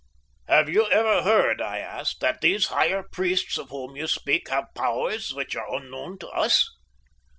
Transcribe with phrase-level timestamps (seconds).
[0.47, 4.73] "Have you ever heard," I asked, "that these higher priests of whom you speak have
[4.75, 6.67] powers which are unknown to us?"